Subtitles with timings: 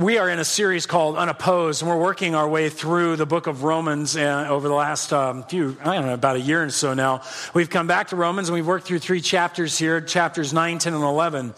[0.00, 3.48] We are in a series called Unopposed, and we're working our way through the book
[3.48, 6.70] of Romans uh, over the last um, few, I don't know, about a year or
[6.70, 7.22] so now.
[7.52, 10.94] We've come back to Romans and we've worked through three chapters here, chapters 9, 10,
[10.94, 11.52] and 11.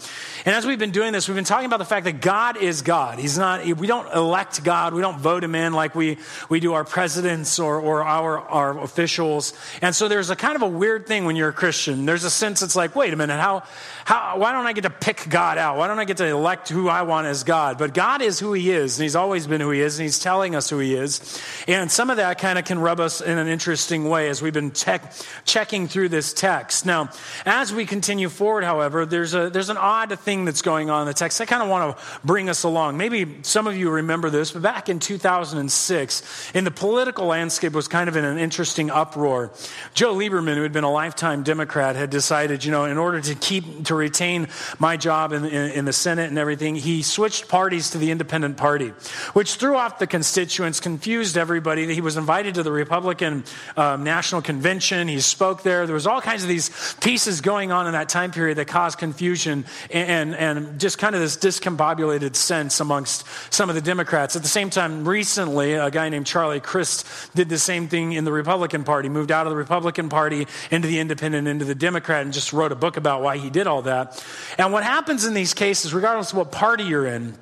[0.46, 2.80] And as we've been doing this, we've been talking about the fact that God is
[2.80, 3.18] God.
[3.18, 6.16] He's not, we don't elect God, we don't vote him in like we,
[6.48, 9.52] we do our presidents or, or our, our officials.
[9.82, 12.06] And so there's a kind of a weird thing when you're a Christian.
[12.06, 13.64] There's a sense it's like, wait a minute, how,
[14.06, 15.76] how, why don't I get to pick God out?
[15.76, 17.76] Why don't I get to elect who I want as God?
[17.76, 20.18] But God is who He is, and He's always been who He is, and He's
[20.18, 21.42] telling us who He is.
[21.66, 24.52] And some of that kind of can rub us in an interesting way as we've
[24.52, 25.12] been tech,
[25.44, 26.86] checking through this text.
[26.86, 27.10] Now,
[27.44, 31.06] as we continue forward, however, there's, a, there's an odd thing that's going on in
[31.08, 31.40] the text.
[31.40, 32.96] I kind of want to bring us along.
[32.96, 37.88] Maybe some of you remember this, but back in 2006, in the political landscape was
[37.88, 39.50] kind of in an interesting uproar.
[39.94, 43.34] Joe Lieberman, who had been a lifetime Democrat, had decided, you know, in order to
[43.34, 47.90] keep to retain my job in, in, in, the Senate and everything, he switched parties
[47.90, 48.88] to the Independent Party,
[49.32, 51.92] which threw off the constituents, confused everybody.
[51.94, 53.44] He was invited to the Republican
[53.76, 55.08] um, National Convention.
[55.08, 55.86] He spoke there.
[55.86, 58.98] There was all kinds of these pieces going on in that time period that caused
[58.98, 64.36] confusion and, and, and just kind of this discombobulated sense amongst some of the Democrats.
[64.36, 68.24] At the same time, recently, a guy named Charlie Crist did the same thing in
[68.24, 72.22] the Republican Party, moved out of the Republican Party into the Independent, into the Democrat,
[72.22, 74.24] and just wrote a book about why he did all that that.
[74.58, 77.34] And what happens in these cases, regardless of what party you're in,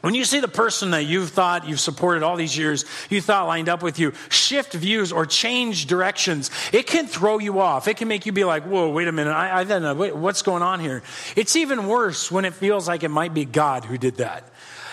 [0.00, 3.46] when you see the person that you've thought you've supported all these years, you thought
[3.46, 7.86] lined up with you, shift views or change directions, it can throw you off.
[7.86, 10.42] It can make you be like, whoa, wait a minute, I, I don't know, what's
[10.42, 11.02] going on here?
[11.36, 14.44] It's even worse when it feels like it might be God who did that.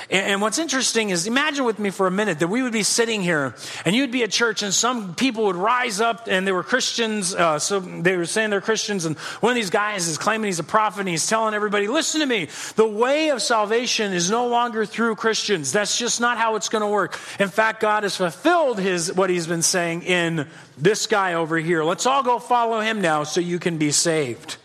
[0.09, 3.21] And, what's interesting is imagine with me for a minute that we would be sitting
[3.21, 6.63] here and you'd be at church and some people would rise up and they were
[6.63, 7.35] Christians.
[7.35, 9.03] Uh, so they were saying they're Christians.
[9.03, 12.21] And one of these guys is claiming he's a prophet and he's telling everybody, listen
[12.21, 15.73] to me, the way of salvation is no longer through Christians.
[15.73, 17.19] That's just not how it's going to work.
[17.37, 20.47] In fact, God has fulfilled his, what he's been saying in
[20.77, 21.83] this guy over here.
[21.83, 24.55] Let's all go follow him now so you can be saved.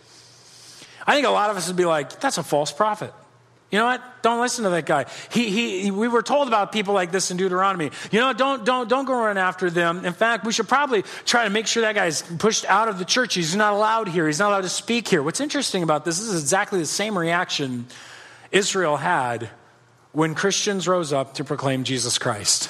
[1.04, 3.12] I think a lot of us would be like, that's a false prophet.
[3.72, 4.22] You know what?
[4.22, 5.06] Don't listen to that guy.
[5.31, 7.91] He, he, we were told about people like this in Deuteronomy.
[8.10, 10.05] You know, don't, don't, don't go run after them.
[10.05, 13.06] In fact, we should probably try to make sure that guy's pushed out of the
[13.06, 13.33] church.
[13.33, 14.27] He's not allowed here.
[14.27, 15.22] He's not allowed to speak here.
[15.22, 17.87] What's interesting about this, this is exactly the same reaction
[18.50, 19.49] Israel had
[20.12, 22.69] when Christians rose up to proclaim Jesus Christ.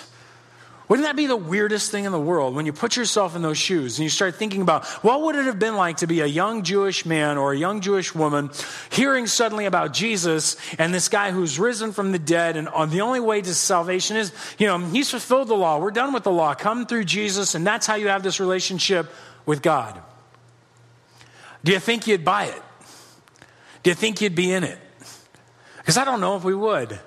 [0.89, 3.57] Wouldn't that be the weirdest thing in the world when you put yourself in those
[3.57, 6.27] shoes and you start thinking about what would it have been like to be a
[6.27, 8.51] young Jewish man or a young Jewish woman
[8.91, 13.01] hearing suddenly about Jesus and this guy who's risen from the dead and uh, the
[13.01, 15.79] only way to salvation is, you know, he's fulfilled the law.
[15.79, 16.55] We're done with the law.
[16.55, 19.11] Come through Jesus and that's how you have this relationship
[19.47, 20.01] with God.
[21.65, 22.63] Do you think you'd buy it?
[23.83, 24.79] Do you think you'd be in it?
[25.79, 26.99] Because I don't know if we would.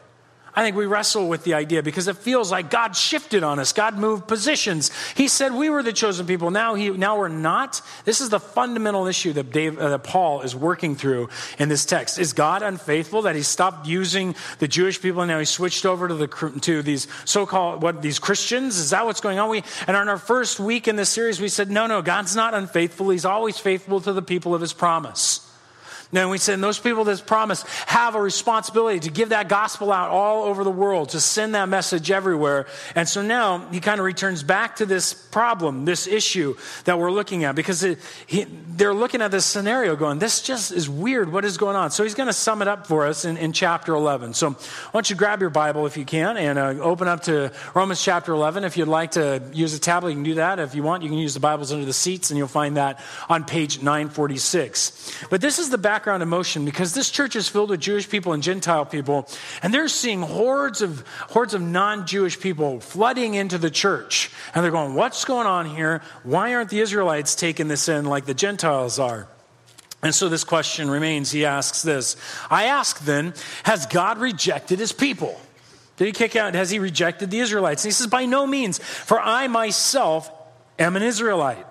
[0.55, 3.73] I think we wrestle with the idea because it feels like God shifted on us.
[3.73, 4.89] God moved positions.
[5.15, 6.49] He said we were the chosen people.
[6.49, 7.81] Now, he, now we're not.
[8.05, 11.29] This is the fundamental issue that, Dave, uh, that Paul is working through
[11.59, 12.17] in this text.
[12.17, 16.07] Is God unfaithful that he stopped using the Jewish people and now he switched over
[16.07, 16.27] to, the,
[16.61, 18.77] to these so-called, what, these Christians?
[18.77, 19.49] Is that what's going on?
[19.49, 22.53] We, and on our first week in this series, we said, no, no, God's not
[22.53, 23.09] unfaithful.
[23.09, 25.44] He's always faithful to the people of his promise.
[26.15, 30.11] Now, we said those people that's promised have a responsibility to give that gospel out
[30.11, 32.67] all over the world, to send that message everywhere.
[32.95, 36.55] And so now he kind of returns back to this problem, this issue
[36.85, 40.71] that we're looking at, because it, he, they're looking at this scenario going, this just
[40.71, 41.33] is weird.
[41.33, 41.91] What is going on?
[41.91, 44.35] So he's going to sum it up for us in, in chapter 11.
[44.35, 44.57] So why
[44.93, 48.31] don't you grab your Bible if you can and uh, open up to Romans chapter
[48.31, 48.63] 11.
[48.63, 50.59] If you'd like to use a tablet, you can do that.
[50.59, 53.01] If you want, you can use the Bibles under the seats, and you'll find that
[53.27, 55.25] on page 946.
[55.29, 58.33] But this is the background background emotion because this church is filled with Jewish people
[58.33, 59.27] and Gentile people,
[59.63, 64.29] and they're seeing hordes of hordes of non-Jewish people flooding into the church.
[64.53, 66.03] And they're going, What's going on here?
[66.21, 69.27] Why aren't the Israelites taking this in like the Gentiles are?
[70.03, 71.31] And so this question remains.
[71.31, 72.17] He asks this
[72.51, 73.33] I ask then,
[73.63, 75.41] has God rejected his people?
[75.97, 76.53] Did he kick out?
[76.53, 77.83] Has he rejected the Israelites?
[77.83, 80.31] And he says, By no means, for I myself
[80.77, 81.65] am an Israelite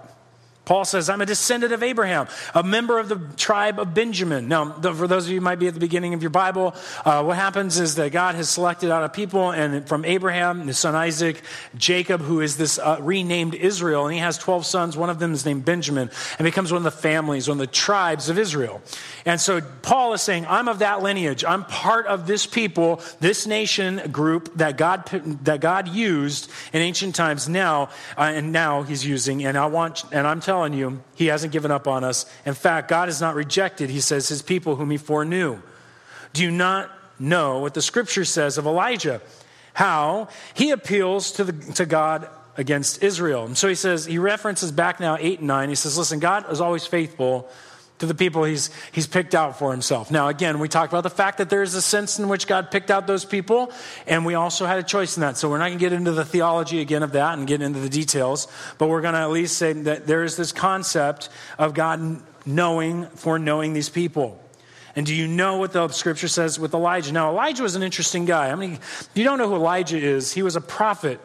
[0.64, 4.48] Paul says, I'm a descendant of Abraham, a member of the tribe of Benjamin.
[4.48, 6.74] Now, for those of you who might be at the beginning of your Bible,
[7.04, 10.78] uh, what happens is that God has selected out a people, and from Abraham, his
[10.78, 11.42] son Isaac,
[11.76, 14.96] Jacob, who is this uh, renamed Israel, and he has 12 sons.
[14.96, 17.66] One of them is named Benjamin, and becomes one of the families, one of the
[17.66, 18.80] tribes of Israel.
[19.26, 21.44] And so Paul is saying, I'm of that lineage.
[21.44, 25.04] I'm part of this people, this nation group that God,
[25.42, 30.04] that God used in ancient times now, uh, and now he's using, and I want,
[30.10, 32.26] and I'm telling telling you, he hasn't given up on us.
[32.46, 35.58] In fact, God has not rejected, he says, his people whom he foreknew.
[36.32, 39.20] Do you not know what the scripture says of Elijah,
[39.72, 43.44] how he appeals to, the, to God against Israel.
[43.46, 45.68] And so he says, he references back now 8 and 9.
[45.70, 47.50] He says, Listen, God is always faithful
[47.98, 50.10] to the people he's, he's picked out for himself.
[50.10, 52.70] Now, again, we talked about the fact that there is a sense in which God
[52.70, 53.72] picked out those people,
[54.06, 55.36] and we also had a choice in that.
[55.36, 57.78] So we're not going to get into the theology again of that and get into
[57.78, 58.48] the details,
[58.78, 63.06] but we're going to at least say that there is this concept of God knowing
[63.06, 64.40] for knowing these people.
[64.96, 67.12] And do you know what the scripture says with Elijah?
[67.12, 68.50] Now, Elijah was an interesting guy.
[68.50, 68.78] I mean,
[69.14, 71.20] you don't know who Elijah is, he was a prophet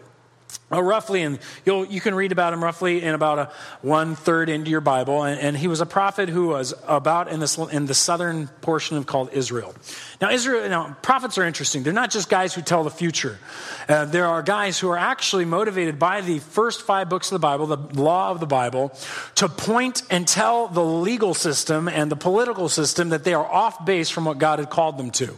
[0.72, 3.52] uh, roughly, and you can read about him roughly in about a
[3.82, 5.24] one third into your Bible.
[5.24, 8.96] And, and, he was a prophet who was about in, this, in the southern portion
[8.96, 9.74] of called Israel.
[10.22, 11.84] Now, Israel, now prophets are interesting.
[11.84, 13.40] They're not just guys who tell the future.
[13.88, 17.40] Uh, there are guys who are actually motivated by the first five books of the
[17.40, 18.94] Bible, the law of the Bible,
[19.36, 23.86] to point and tell the legal system and the political system that they are off
[23.86, 25.36] base from what God had called them to.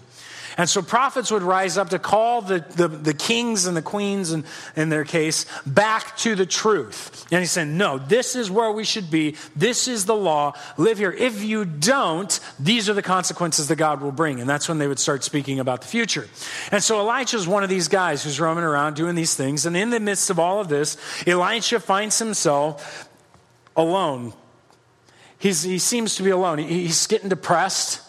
[0.58, 4.32] And so prophets would rise up to call the, the, the kings and the queens,
[4.32, 4.44] in,
[4.76, 7.26] in their case, back to the truth.
[7.32, 9.36] And he said, No, this is where we should be.
[9.56, 10.54] This is the law.
[10.78, 11.12] Live here.
[11.12, 14.40] If you don't, these are the consequences that God will bring.
[14.40, 16.28] And that's when they would start speaking about the future.
[16.72, 19.66] And so Elijah is one of these guys who's roaming around doing these things.
[19.66, 23.10] And in the midst of all of this, Elijah finds himself
[23.76, 24.34] alone.
[25.38, 26.60] He's, he seems to be alone.
[26.60, 28.02] He, he's getting depressed.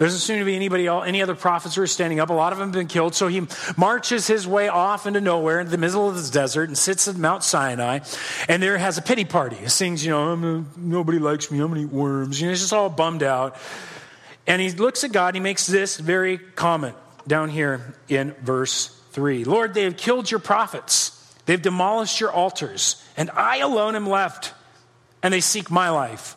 [0.00, 2.30] There doesn't seem to be anybody any other prophets who are standing up.
[2.30, 3.14] A lot of them have been killed.
[3.14, 6.78] So he marches his way off into nowhere, into the middle of this desert, and
[6.78, 7.98] sits at Mount Sinai.
[8.48, 9.56] And there has a pity party.
[9.56, 11.60] He sings, you know, nobody likes me.
[11.60, 12.40] I'm going to eat worms.
[12.40, 13.58] You know, he's just all bummed out.
[14.46, 15.34] And he looks at God.
[15.34, 16.96] He makes this very comment
[17.26, 21.10] down here in verse 3 Lord, they have killed your prophets,
[21.44, 24.54] they've demolished your altars, and I alone am left,
[25.22, 26.36] and they seek my life.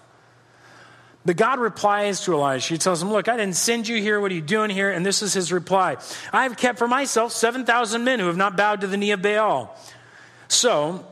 [1.25, 2.73] But God replies to Elijah.
[2.73, 4.19] He tells him, Look, I didn't send you here.
[4.19, 4.91] What are you doing here?
[4.91, 5.97] And this is his reply
[6.31, 9.21] I have kept for myself 7,000 men who have not bowed to the knee of
[9.21, 9.75] Baal.
[10.49, 11.05] So,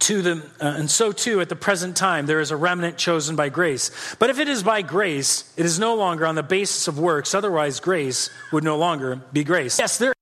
[0.00, 3.36] to the, uh, and so too at the present time there is a remnant chosen
[3.36, 4.16] by grace.
[4.18, 7.34] But if it is by grace, it is no longer on the basis of works,
[7.34, 9.78] otherwise, grace would no longer be grace.
[9.78, 10.14] Yes, there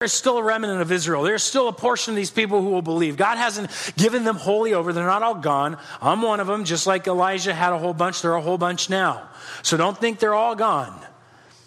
[0.00, 1.24] there's still a remnant of Israel.
[1.24, 3.16] There's still a portion of these people who will believe.
[3.16, 4.92] God hasn't given them wholly over.
[4.92, 5.76] They're not all gone.
[6.00, 8.22] I'm one of them, just like Elijah had a whole bunch.
[8.22, 9.28] There are a whole bunch now.
[9.62, 10.96] So don't think they're all gone.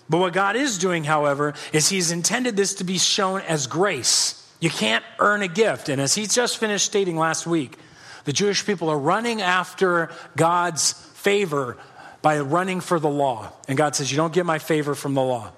[0.09, 4.41] But what God is doing, however, is He's intended this to be shown as grace.
[4.61, 5.89] You can't earn a gift.
[5.89, 7.77] And as He just finished stating last week,
[8.23, 11.77] the Jewish people are running after God's favor
[12.21, 13.51] by running for the law.
[13.67, 15.51] And God says, You don't get my favor from the law.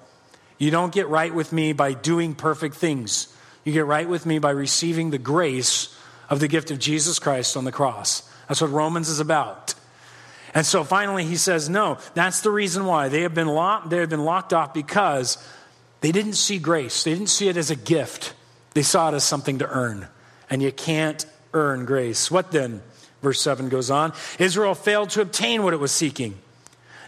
[0.58, 3.34] You don't get right with me by doing perfect things.
[3.64, 5.96] You get right with me by receiving the grace
[6.28, 8.28] of the gift of Jesus Christ on the cross.
[8.48, 9.74] That's what Romans is about.
[10.54, 13.08] And so finally he says, no, that's the reason why.
[13.08, 15.36] They have been locked, they have been locked off because
[16.00, 17.02] they didn't see grace.
[17.02, 18.34] They didn't see it as a gift.
[18.74, 20.06] They saw it as something to earn.
[20.50, 22.30] And you can't earn grace.
[22.30, 22.82] What then?
[23.22, 24.12] Verse 7 goes on.
[24.38, 26.38] Israel failed to obtain what it was seeking.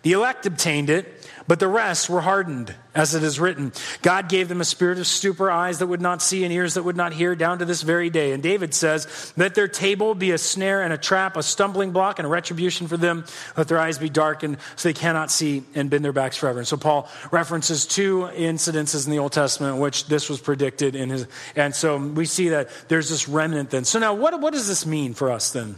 [0.03, 1.16] The elect obtained it,
[1.49, 3.73] but the rest were hardened, as it is written.
[4.03, 6.83] God gave them a spirit of stupor, eyes that would not see, and ears that
[6.83, 8.33] would not hear, down to this very day.
[8.33, 12.19] And David says, Let their table be a snare and a trap, a stumbling block
[12.19, 13.25] and a retribution for them.
[13.57, 16.59] Let their eyes be darkened so they cannot see and bend their backs forever.
[16.59, 20.97] And so Paul references two incidences in the Old Testament in which this was predicted
[20.97, 21.27] in his.
[21.55, 23.85] And so we see that there's this remnant then.
[23.85, 25.77] So now, what, what does this mean for us then?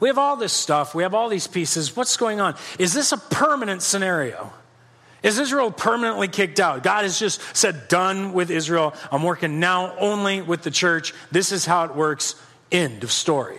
[0.00, 1.96] We have all this stuff, we have all these pieces.
[1.96, 2.56] What's going on?
[2.78, 4.52] Is this a permanent scenario?
[5.22, 6.82] Is Israel permanently kicked out?
[6.82, 8.94] God has just said, done with Israel.
[9.10, 11.14] I'm working now only with the church.
[11.32, 12.34] This is how it works.
[12.70, 13.58] End of story.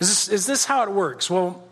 [0.00, 1.30] Is this, is this how it works?
[1.30, 1.62] Well,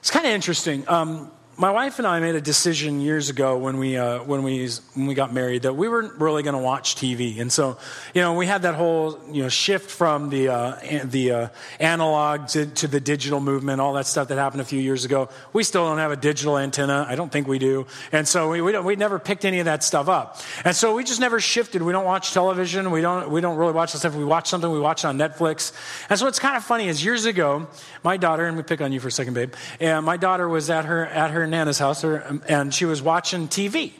[0.00, 0.86] it's kind of interesting.
[0.86, 4.68] Um, my wife and I made a decision years ago when we uh, when we
[4.94, 7.76] when we got married that we weren't really going to watch TV, and so
[8.14, 12.48] you know we had that whole you know shift from the uh, the uh, analog
[12.48, 15.28] to, to, the digital movement, all that stuff that happened a few years ago.
[15.52, 17.04] We still don't have a digital antenna.
[17.06, 19.84] I don't think we do, and so we we, we never picked any of that
[19.84, 21.82] stuff up, and so we just never shifted.
[21.82, 22.90] We don't watch television.
[22.90, 24.14] We don't we don't really watch the stuff.
[24.14, 24.70] We watch something.
[24.70, 25.72] We watch it on Netflix,
[26.08, 27.68] and so what's kind of funny is years ago,
[28.02, 29.52] my daughter and we pick on you for a second, babe.
[29.80, 33.92] And my daughter was at her at her Nana's house, and she was watching TV.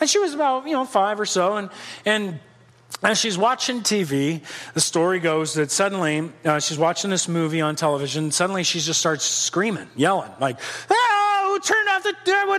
[0.00, 1.56] And she was about, you know, five or so.
[1.56, 1.70] And,
[2.04, 2.40] and
[3.02, 4.42] as she's watching TV,
[4.74, 8.30] the story goes that suddenly uh, she's watching this movie on television.
[8.30, 10.58] Suddenly she just starts screaming, yelling, like,
[10.90, 12.14] ah, who turned off the,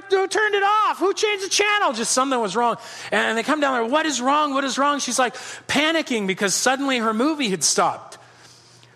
[0.10, 1.00] who turned it off?
[1.00, 1.94] Who changed the channel?
[1.94, 2.78] Just something was wrong.
[3.12, 4.54] And they come down there, what is wrong?
[4.54, 5.00] What is wrong?
[5.00, 5.36] She's like
[5.68, 8.18] panicking because suddenly her movie had stopped.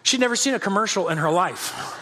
[0.03, 2.01] She'd never seen a commercial in her life.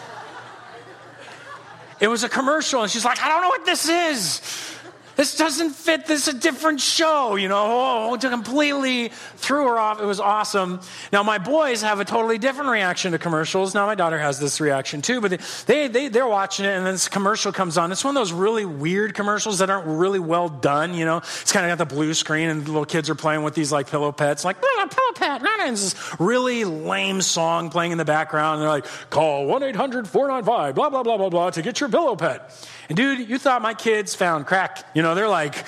[2.00, 4.73] It was a commercial, and she's like, I don't know what this is.
[5.16, 6.06] This doesn't fit.
[6.06, 7.64] This is a different show, you know.
[8.12, 10.00] Oh, completely threw her off.
[10.00, 10.80] It was awesome.
[11.12, 13.74] Now, my boys have a totally different reaction to commercials.
[13.74, 16.94] Now, my daughter has this reaction too, but they, they, they're watching it, and then
[16.94, 17.92] this commercial comes on.
[17.92, 21.18] It's one of those really weird commercials that aren't really well done, you know.
[21.18, 23.70] It's kind of got the blue screen, and the little kids are playing with these
[23.70, 25.42] like pillow pets, like, pillow pet.
[25.42, 28.54] And this really lame song playing in the background.
[28.54, 31.88] And they're like, call 1 800 495, blah, blah, blah, blah, blah, to get your
[31.88, 32.50] pillow pet.
[32.88, 34.84] And dude, you thought my kids found crack.
[34.94, 35.64] You know, they're like,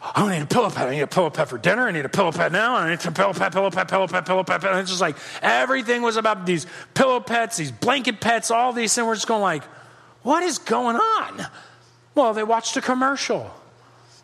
[0.00, 0.88] I need a pillow pet.
[0.88, 1.86] I need a pillow pet for dinner.
[1.86, 2.74] I need a pillow pet now.
[2.74, 4.64] I need a pillow pet, pillow pet, pillow pet, pillow pet.
[4.64, 8.94] And it's just like everything was about these pillow pets, these blanket pets, all these
[8.94, 9.06] things.
[9.06, 9.64] We're just going like,
[10.22, 11.46] what is going on?
[12.14, 13.50] Well, they watched a commercial.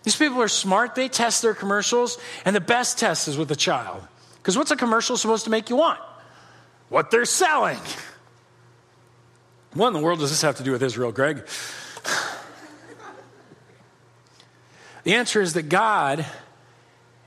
[0.02, 0.94] These people are smart.
[0.94, 4.02] They test their commercials, and the best test is with a child.
[4.36, 6.00] Because what's a commercial supposed to make you want?
[6.90, 7.78] What they're selling.
[9.72, 11.46] What in the world does this have to do with Israel, Greg?
[15.04, 16.26] The answer is that God,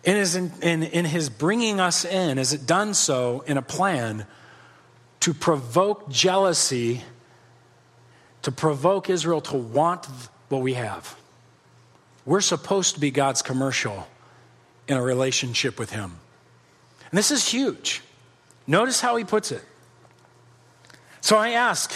[0.03, 4.25] in his, in, in his bringing us in, has it done so in a plan
[5.21, 7.01] to provoke jealousy,
[8.41, 10.07] to provoke Israel to want
[10.49, 11.15] what we have.
[12.25, 14.07] We're supposed to be God's commercial
[14.87, 16.17] in a relationship with Him.
[17.11, 18.01] And this is huge.
[18.65, 19.63] Notice how He puts it.
[21.21, 21.93] So I ask,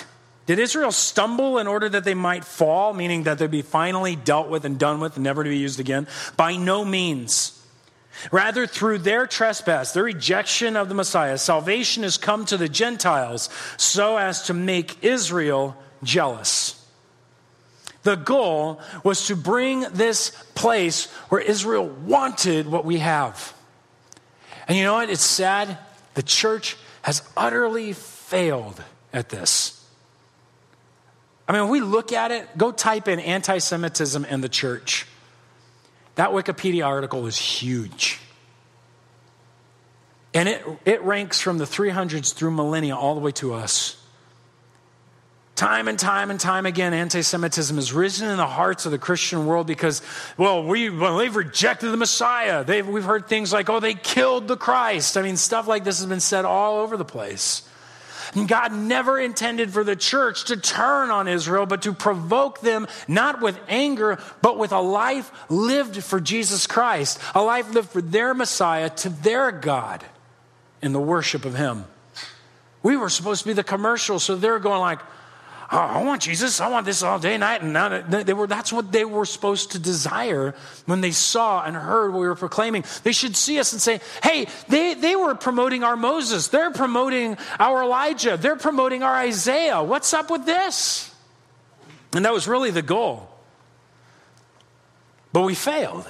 [0.52, 4.50] did Israel stumble in order that they might fall, meaning that they'd be finally dealt
[4.50, 6.10] with and done with and never to be used again?
[6.36, 7.58] By no means.
[8.34, 13.48] Rather, through their trespass, their rejection of the Messiah, salvation has come to the Gentiles
[13.78, 16.86] so as to make Israel jealous.
[18.04, 23.54] The goal was to bring this place where Israel wanted what we have.
[24.68, 25.10] And you know what?
[25.10, 25.78] It's sad.
[26.16, 29.81] The church has utterly failed at this.
[31.52, 35.06] I mean, we look at it, go type in anti Semitism and the church.
[36.16, 38.22] That Wikipedia article is huge.
[40.34, 44.02] And it, it ranks from the 300s through millennia all the way to us.
[45.56, 48.98] Time and time and time again, anti Semitism has risen in the hearts of the
[48.98, 50.02] Christian world because,
[50.38, 52.64] well, we, well they've rejected the Messiah.
[52.64, 55.18] They've, we've heard things like, oh, they killed the Christ.
[55.18, 57.68] I mean, stuff like this has been said all over the place.
[58.48, 63.42] God never intended for the church to turn on Israel, but to provoke them not
[63.42, 68.34] with anger, but with a life lived for Jesus Christ, a life lived for their
[68.34, 70.04] Messiah, to their God,
[70.82, 71.86] in the worship of Him.
[72.84, 75.00] We were supposed to be the commercial, so they're going like,
[75.72, 76.60] oh, I want Jesus.
[76.60, 77.62] I want this all day and night.
[77.62, 80.54] And now they were, that's what they were supposed to desire
[80.86, 82.84] when they saw and heard what we were proclaiming.
[83.04, 86.50] They should see us and say, hey, they, they were promoting our Moses.
[86.50, 88.38] They're promoting our Elijah.
[88.38, 89.82] They're promoting our Isaiah.
[89.82, 91.14] What's up with this?
[92.14, 93.30] And that was really the goal.
[95.34, 96.10] But we failed.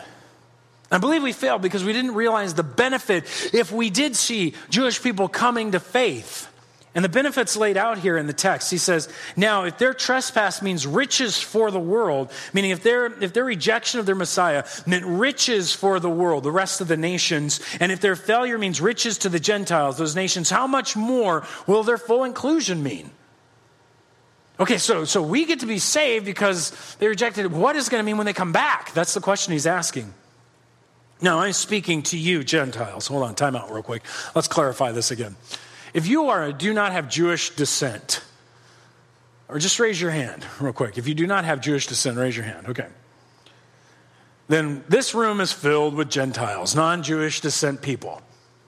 [0.91, 5.01] I believe we failed because we didn't realize the benefit if we did see Jewish
[5.01, 6.50] people coming to faith
[6.93, 9.07] and the benefits laid out here in the text, he says,
[9.37, 14.01] now, if their trespass means riches for the world, meaning if their, if their rejection
[14.01, 18.01] of their Messiah meant riches for the world, the rest of the nations, and if
[18.01, 22.25] their failure means riches to the Gentiles, those nations, how much more will their full
[22.25, 23.09] inclusion mean?
[24.59, 27.45] Okay, so, so we get to be saved because they rejected.
[27.45, 27.51] It.
[27.51, 28.93] What is going to mean when they come back?
[28.93, 30.13] That's the question he's asking.
[31.21, 33.07] Now, I'm speaking to you, Gentiles.
[33.07, 34.03] Hold on, time out real quick.
[34.35, 35.35] Let's clarify this again.
[35.93, 38.23] If you are do not have Jewish descent,
[39.47, 40.97] or just raise your hand real quick.
[40.97, 42.67] If you do not have Jewish descent, raise your hand.
[42.69, 42.87] Okay.
[44.47, 48.21] Then this room is filled with Gentiles, non Jewish descent people.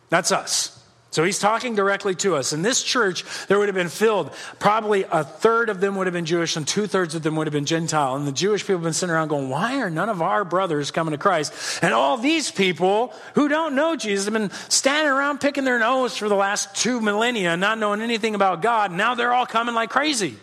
[0.09, 0.72] That's us.
[1.13, 2.53] So he's talking directly to us.
[2.53, 6.13] In this church, there would have been filled, probably a third of them would have
[6.13, 8.15] been Jewish and two thirds of them would have been Gentile.
[8.15, 10.89] And the Jewish people have been sitting around going, why are none of our brothers
[10.89, 11.53] coming to Christ?
[11.83, 16.17] And all these people who don't know Jesus have been standing around picking their nose
[16.17, 18.91] for the last two millennia, not knowing anything about God.
[18.91, 20.35] Now they're all coming like crazy.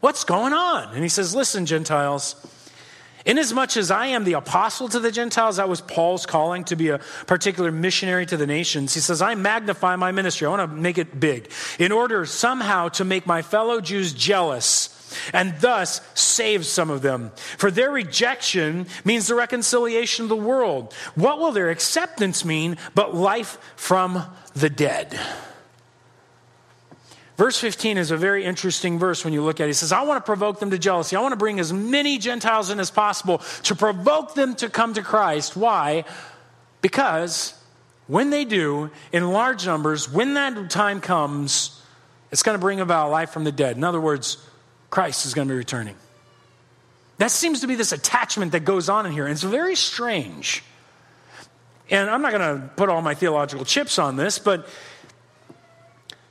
[0.00, 0.94] What's going on?
[0.94, 2.34] And he says, listen, Gentiles.
[3.26, 6.90] Inasmuch as I am the apostle to the Gentiles, that was Paul's calling to be
[6.90, 8.92] a particular missionary to the nations.
[8.92, 10.46] He says, I magnify my ministry.
[10.46, 14.90] I want to make it big in order somehow to make my fellow Jews jealous
[15.32, 17.30] and thus save some of them.
[17.56, 20.92] For their rejection means the reconciliation of the world.
[21.14, 25.18] What will their acceptance mean but life from the dead?
[27.36, 29.68] Verse 15 is a very interesting verse when you look at it.
[29.68, 31.16] He says, I want to provoke them to jealousy.
[31.16, 34.94] I want to bring as many Gentiles in as possible to provoke them to come
[34.94, 35.56] to Christ.
[35.56, 36.04] Why?
[36.80, 37.60] Because
[38.06, 41.82] when they do, in large numbers, when that time comes,
[42.30, 43.76] it's going to bring about life from the dead.
[43.76, 44.36] In other words,
[44.90, 45.96] Christ is going to be returning.
[47.18, 49.24] That seems to be this attachment that goes on in here.
[49.24, 50.62] And it's very strange.
[51.90, 54.68] And I'm not going to put all my theological chips on this, but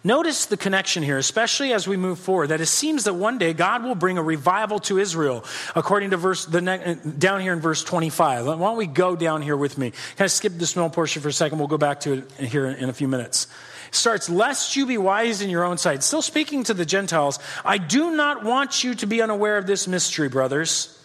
[0.05, 3.53] Notice the connection here, especially as we move forward, that it seems that one day
[3.53, 5.45] God will bring a revival to Israel,
[5.75, 8.45] according to verse the ne- down here in verse 25.
[8.45, 9.91] Why don't we go down here with me?
[10.17, 11.57] Kind of skip this small portion for a second.
[11.57, 13.47] We'll go back to it here in a few minutes.
[13.87, 16.03] It starts, lest you be wise in your own sight.
[16.03, 19.87] Still speaking to the Gentiles, I do not want you to be unaware of this
[19.87, 20.99] mystery, brothers.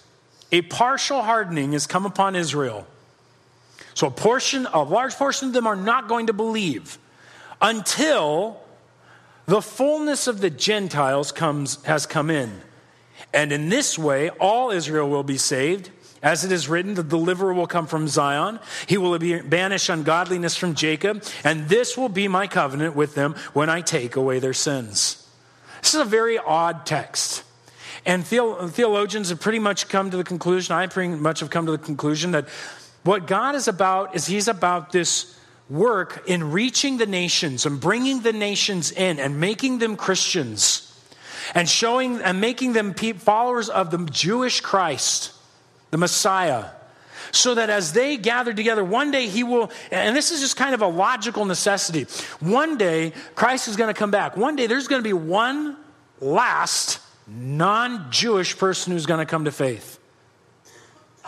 [0.50, 2.84] A partial hardening has come upon Israel.
[3.94, 6.98] So a portion, a large portion of them are not going to believe
[7.60, 8.60] until
[9.48, 12.60] the fullness of the Gentiles comes, has come in.
[13.32, 15.90] And in this way, all Israel will be saved.
[16.22, 18.60] As it is written, the deliverer will come from Zion.
[18.86, 21.24] He will banish ungodliness from Jacob.
[21.44, 25.26] And this will be my covenant with them when I take away their sins.
[25.80, 27.42] This is a very odd text.
[28.04, 31.72] And theologians have pretty much come to the conclusion, I pretty much have come to
[31.72, 32.48] the conclusion that
[33.02, 35.37] what God is about is He's about this
[35.70, 40.84] work in reaching the nations and bringing the nations in and making them Christians
[41.54, 45.32] and showing and making them followers of the Jewish Christ,
[45.90, 46.66] the Messiah.
[47.30, 50.74] So that as they gather together, one day he will, and this is just kind
[50.74, 52.04] of a logical necessity.
[52.40, 54.36] One day, Christ is going to come back.
[54.36, 55.76] One day, there's going to be one
[56.20, 59.98] last non Jewish person who's going to come to faith.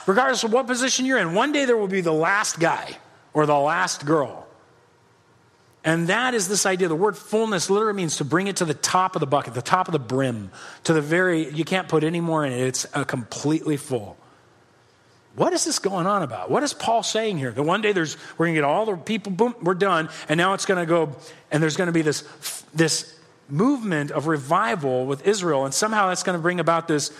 [0.06, 2.96] Regardless of what position you're in, one day there will be the last guy
[3.32, 4.46] or the last girl.
[5.82, 6.88] And that is this idea.
[6.88, 9.62] The word fullness literally means to bring it to the top of the bucket, the
[9.62, 10.50] top of the brim,
[10.84, 12.60] to the very, you can't put any more in it.
[12.60, 14.18] It's uh, completely full.
[15.36, 16.50] What is this going on about?
[16.50, 17.52] What is Paul saying here?
[17.52, 20.36] That one day there's, we're going to get all the people, boom, we're done, and
[20.36, 21.16] now it's going to go,
[21.50, 22.22] and there's going to be this,
[22.74, 23.16] this
[23.48, 27.10] movement of revival with Israel, and somehow that's going to bring about this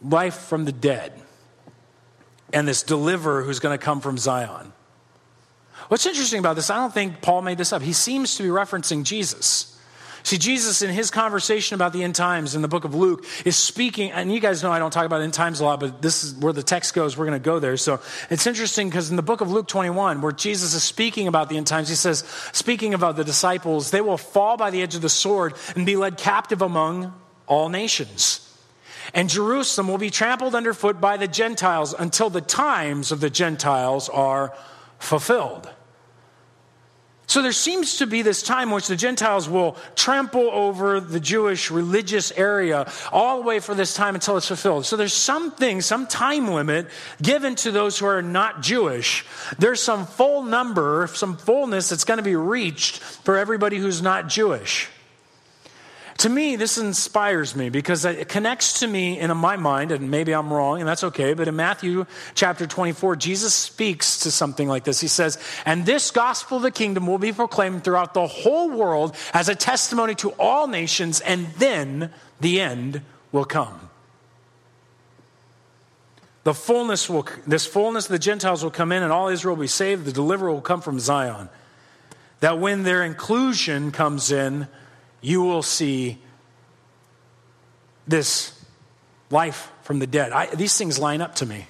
[0.00, 1.12] life from the dead
[2.52, 4.72] and this deliverer who's going to come from Zion.
[5.88, 7.82] What's interesting about this, I don't think Paul made this up.
[7.82, 9.68] He seems to be referencing Jesus.
[10.24, 13.56] See, Jesus, in his conversation about the end times in the book of Luke, is
[13.56, 16.22] speaking, and you guys know I don't talk about end times a lot, but this
[16.22, 17.16] is where the text goes.
[17.16, 17.76] We're going to go there.
[17.76, 21.48] So it's interesting because in the book of Luke 21, where Jesus is speaking about
[21.48, 22.20] the end times, he says,
[22.52, 25.96] speaking about the disciples, they will fall by the edge of the sword and be
[25.96, 27.12] led captive among
[27.48, 28.48] all nations.
[29.14, 34.08] And Jerusalem will be trampled underfoot by the Gentiles until the times of the Gentiles
[34.08, 34.54] are
[35.02, 35.68] fulfilled.
[37.26, 41.18] So there seems to be this time in which the Gentiles will trample over the
[41.18, 44.84] Jewish religious area all the way for this time until it's fulfilled.
[44.84, 46.88] So there's something, some time limit
[47.22, 49.24] given to those who are not Jewish.
[49.58, 54.28] There's some full number, some fullness that's going to be reached for everybody who's not
[54.28, 54.88] Jewish.
[56.18, 60.32] To me, this inspires me because it connects to me in my mind, and maybe
[60.32, 64.84] I'm wrong, and that's okay, but in Matthew chapter 24, Jesus speaks to something like
[64.84, 65.00] this.
[65.00, 69.16] He says, And this gospel of the kingdom will be proclaimed throughout the whole world
[69.32, 73.00] as a testimony to all nations, and then the end
[73.32, 73.88] will come.
[76.44, 79.62] The fullness will, this fullness of the Gentiles will come in, and all Israel will
[79.62, 80.04] be saved.
[80.04, 81.48] The deliverer will come from Zion.
[82.40, 84.66] That when their inclusion comes in,
[85.22, 86.18] you will see
[88.06, 88.52] this
[89.30, 90.32] life from the dead.
[90.32, 91.66] I, these things line up to me.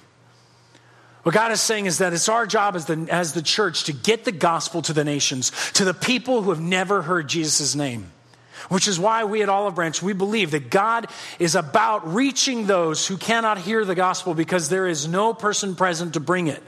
[1.21, 3.93] What God is saying is that it's our job as the, as the church to
[3.93, 8.11] get the gospel to the nations, to the people who have never heard Jesus' name.
[8.69, 13.05] Which is why we at Olive Branch, we believe that God is about reaching those
[13.07, 16.63] who cannot hear the gospel because there is no person present to bring it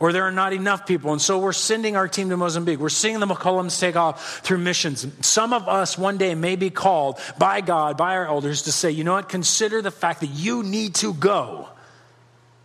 [0.00, 1.12] or there are not enough people.
[1.12, 2.78] And so we're sending our team to Mozambique.
[2.78, 5.06] We're seeing the McCollums take off through missions.
[5.20, 8.90] Some of us one day may be called by God, by our elders, to say,
[8.90, 11.68] you know what, consider the fact that you need to go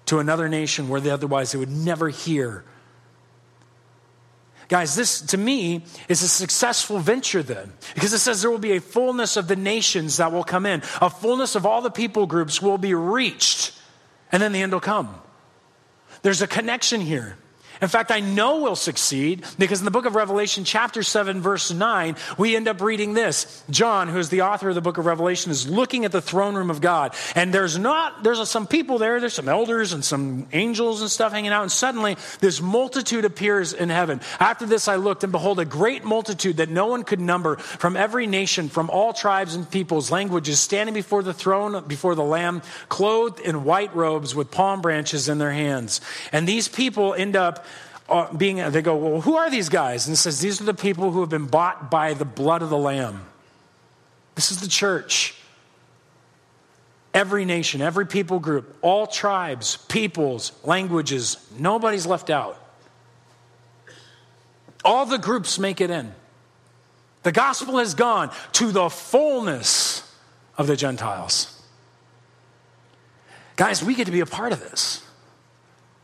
[0.05, 2.63] to another nation where they, otherwise they would never hear.
[4.69, 8.73] Guys, this to me is a successful venture then, because it says there will be
[8.73, 12.25] a fullness of the nations that will come in, a fullness of all the people
[12.25, 13.73] groups will be reached,
[14.29, 15.21] and then the end will come.
[16.21, 17.37] There's a connection here.
[17.81, 21.71] In fact, I know we'll succeed because in the book of Revelation, chapter 7, verse
[21.71, 23.63] 9, we end up reading this.
[23.69, 26.55] John, who is the author of the book of Revelation, is looking at the throne
[26.55, 27.13] room of God.
[27.35, 31.31] And there's not, there's some people there, there's some elders and some angels and stuff
[31.31, 31.61] hanging out.
[31.61, 34.21] And suddenly, this multitude appears in heaven.
[34.39, 37.95] After this, I looked, and behold, a great multitude that no one could number from
[37.95, 42.61] every nation, from all tribes and peoples, languages, standing before the throne, before the Lamb,
[42.89, 46.01] clothed in white robes with palm branches in their hands.
[46.31, 47.65] And these people end up
[48.37, 50.07] being, they go, well, who are these guys?
[50.07, 52.69] And it says, these are the people who have been bought by the blood of
[52.69, 53.25] the Lamb.
[54.35, 55.35] This is the church.
[57.17, 61.37] every nation, every people group, all tribes, peoples, languages.
[61.57, 62.61] Nobody's left out.
[64.85, 66.13] All the groups make it in.
[67.23, 70.03] The gospel has gone to the fullness
[70.57, 71.59] of the Gentiles.
[73.55, 75.03] Guys, we get to be a part of this.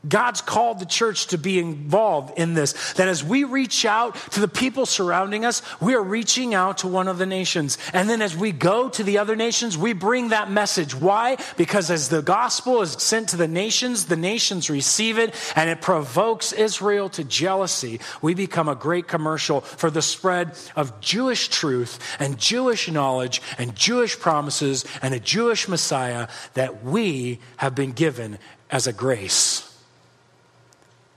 [0.08, 2.94] God's called the church to be involved in this.
[2.94, 6.88] That as we reach out to the people surrounding us, we are reaching out to
[6.88, 7.78] one of the nations.
[7.94, 10.94] And then as we go to the other nations, we bring that message.
[10.94, 11.38] Why?
[11.56, 15.82] Because as the gospel is sent to the nations, the nations receive it and it
[15.82, 18.02] provokes Israel to jealousy.
[18.22, 23.74] We become a great commercial for the spread of Jewish truth and Jewish knowledge and
[23.74, 28.38] Jewish promises and a Jewish Messiah that we have been given
[28.70, 29.73] as a grace.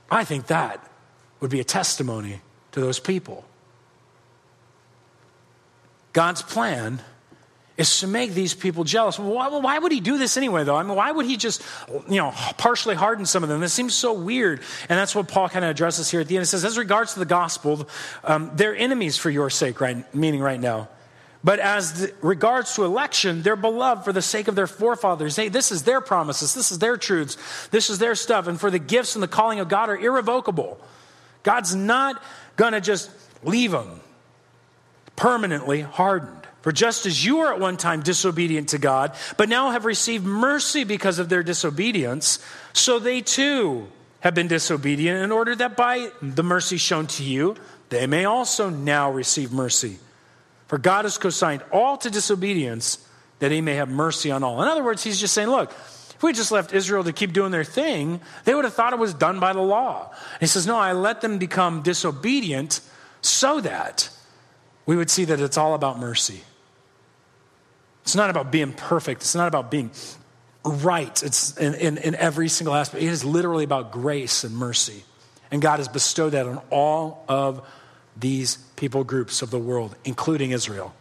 [0.09, 0.85] I think that
[1.39, 2.41] would be a testimony
[2.71, 3.45] to those people.
[6.13, 7.01] God's plan
[7.77, 9.19] is to make these people jealous.
[9.19, 10.75] Why, why, would he do this anyway, though?
[10.75, 11.61] I mean, why would he just,
[12.09, 13.59] you know, partially harden some of them?
[13.61, 14.61] This seems so weird.
[14.89, 16.43] And that's what Paul kind of addresses here at the end.
[16.43, 17.87] It says, as regards to the gospel,
[18.23, 20.11] um, they're enemies for your sake, right?
[20.15, 20.89] Meaning right now.
[21.47, 25.37] But as the, regards to election, they're beloved for the sake of their forefathers.
[25.37, 26.53] Hey, this is their promises.
[26.53, 27.37] This is their truths.
[27.69, 28.47] This is their stuff.
[28.47, 30.77] And for the gifts and the calling of God are irrevocable.
[31.43, 32.21] God's not
[32.57, 33.09] going to just
[33.45, 34.01] leave them
[35.15, 36.45] permanently hardened.
[36.63, 40.25] For just as you were at one time disobedient to God, but now have received
[40.25, 43.87] mercy because of their disobedience, so they too
[44.19, 47.55] have been disobedient in order that by the mercy shown to you,
[47.87, 49.99] they may also now receive mercy.
[50.67, 53.05] For God has consigned all to disobedience
[53.39, 54.61] that he may have mercy on all.
[54.61, 57.51] In other words, he's just saying, look, if we just left Israel to keep doing
[57.51, 60.09] their thing, they would have thought it was done by the law.
[60.09, 62.81] And he says, no, I let them become disobedient
[63.21, 64.09] so that
[64.85, 66.41] we would see that it's all about mercy.
[68.03, 69.21] It's not about being perfect.
[69.21, 69.91] It's not about being
[70.65, 71.21] right.
[71.23, 73.03] It's in, in, in every single aspect.
[73.03, 75.03] It is literally about grace and mercy.
[75.51, 77.67] And God has bestowed that on all of
[78.19, 80.93] these people groups of the world, including Israel.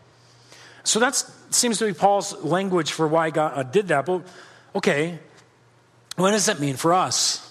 [0.84, 1.16] So that
[1.50, 4.06] seems to be Paul's language for why God uh, did that.
[4.06, 4.22] But
[4.74, 5.18] okay,
[6.16, 7.42] what does that mean for us?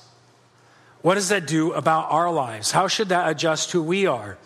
[1.01, 2.71] What does that do about our lives?
[2.71, 4.37] How should that adjust who we are?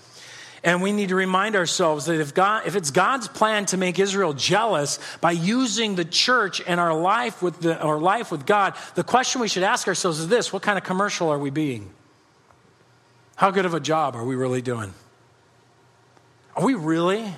[0.61, 3.97] And we need to remind ourselves that if, God, if it's God's plan to make
[3.97, 8.73] Israel jealous by using the church and our life with the, our life with God,
[8.95, 11.89] the question we should ask ourselves is this: What kind of commercial are we being?
[13.37, 14.93] How good of a job are we really doing?
[16.59, 17.33] Are we really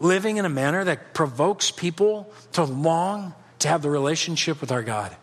[0.00, 4.82] living in a manner that provokes people to long to have the relationship with our
[4.82, 5.14] God?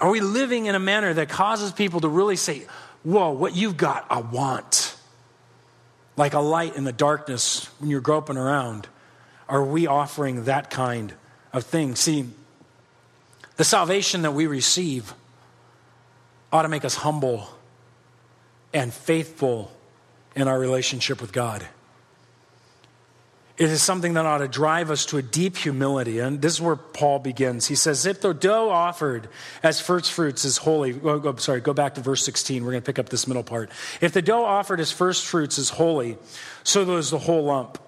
[0.00, 2.68] Are we living in a manner that causes people to really say,
[3.02, 4.96] Whoa, what you've got, I want?
[6.16, 8.86] Like a light in the darkness when you're groping around.
[9.48, 11.12] Are we offering that kind
[11.52, 11.96] of thing?
[11.96, 12.28] See,
[13.56, 15.12] the salvation that we receive
[16.52, 17.48] ought to make us humble
[18.72, 19.72] and faithful
[20.34, 21.66] in our relationship with God.
[23.58, 26.18] It is something that ought to drive us to a deep humility.
[26.18, 27.66] And this is where Paul begins.
[27.66, 29.28] He says, If the dough offered
[29.62, 32.64] as first fruits is holy, oh, oh, sorry, go back to verse 16.
[32.64, 33.70] We're going to pick up this middle part.
[34.00, 36.16] If the dough offered as first fruits is holy,
[36.64, 37.78] so is the whole lump.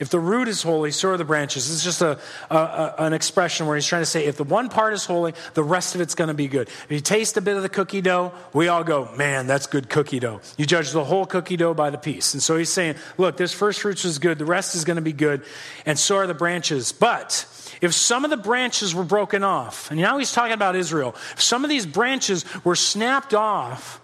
[0.00, 1.70] If the root is holy, so are the branches.
[1.70, 4.70] It's just a, a, a, an expression where he's trying to say if the one
[4.70, 6.68] part is holy, the rest of it's going to be good.
[6.68, 9.90] If you taste a bit of the cookie dough, we all go, man, that's good
[9.90, 10.40] cookie dough.
[10.56, 12.32] You judge the whole cookie dough by the piece.
[12.32, 15.02] And so he's saying, look, this first fruits is good, the rest is going to
[15.02, 15.42] be good,
[15.84, 16.92] and so are the branches.
[16.92, 17.46] But
[17.82, 21.42] if some of the branches were broken off, and now he's talking about Israel, if
[21.42, 24.00] some of these branches were snapped off,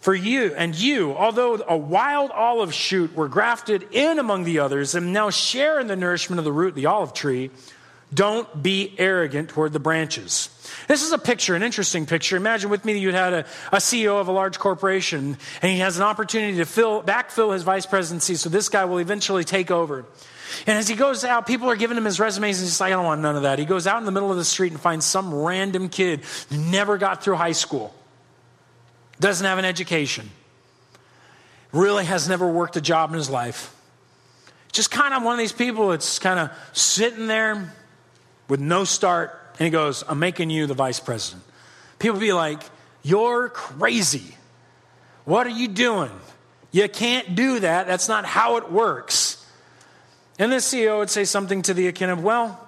[0.00, 4.94] for you and you, although a wild olive shoot were grafted in among the others
[4.94, 7.50] and now share in the nourishment of the root the olive tree,
[8.12, 10.48] don't be arrogant toward the branches.
[10.88, 12.36] This is a picture, an interesting picture.
[12.36, 13.38] Imagine with me that you had a,
[13.72, 17.62] a CEO of a large corporation and he has an opportunity to fill, backfill his
[17.62, 20.06] vice presidency so this guy will eventually take over.
[20.66, 22.96] And as he goes out, people are giving him his resumes and he's like, I
[22.96, 23.58] don't want none of that.
[23.58, 26.56] He goes out in the middle of the street and finds some random kid who
[26.56, 27.94] never got through high school
[29.20, 30.30] doesn't have an education,
[31.72, 33.76] really has never worked a job in his life.
[34.72, 37.72] Just kind of one of these people that's kind of sitting there
[38.48, 41.44] with no start, and he goes, I'm making you the vice president.
[41.98, 42.62] People be like,
[43.02, 44.34] You're crazy.
[45.24, 46.10] What are you doing?
[46.72, 47.86] You can't do that.
[47.86, 49.44] That's not how it works.
[50.38, 52.58] And the CEO would say something to the akin of, Well,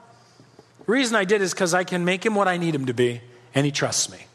[0.86, 2.94] the reason I did is because I can make him what I need him to
[2.94, 3.20] be,
[3.54, 4.26] and he trusts me.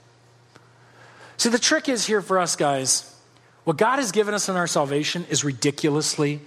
[1.38, 3.13] See, the trick is here for us, guys.
[3.63, 6.41] What God has given us in our salvation is ridiculously